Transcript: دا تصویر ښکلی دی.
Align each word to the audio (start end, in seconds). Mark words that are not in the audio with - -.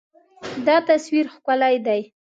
دا 0.67 0.75
تصویر 0.89 1.25
ښکلی 1.35 1.75
دی. 1.85 2.01